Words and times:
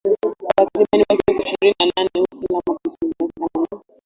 Takriban 0.55 0.99
watu 1.05 1.23
elfu 1.27 1.43
ishirini 1.43 1.75
na 1.79 1.85
nane 1.95 2.09
hufa 2.15 2.37
kila 2.39 2.51
mwaka 2.51 2.89
nchini 2.89 3.13
Uganda 3.19 3.47
kutokana 3.53 3.67
na 3.85 3.93